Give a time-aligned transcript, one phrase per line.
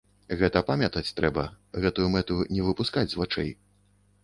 [0.37, 1.43] Гэта памятаць трэба,
[1.85, 3.49] гэтую мэту не выпускаць з вачэй.